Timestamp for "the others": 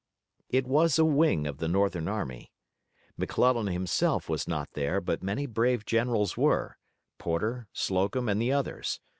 8.41-8.99